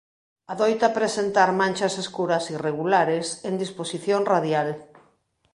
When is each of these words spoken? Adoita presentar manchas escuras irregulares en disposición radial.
Adoita 0.53 0.87
presentar 0.99 1.49
manchas 1.61 1.93
escuras 2.03 2.43
irregulares 2.55 3.25
en 3.47 3.53
disposición 3.63 4.21
radial. 4.33 4.69